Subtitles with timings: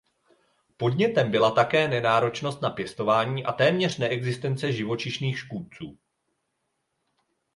[0.77, 5.97] Podnětem byla také nenáročnost na pěstování a téměř neexistence živočišných škůdců.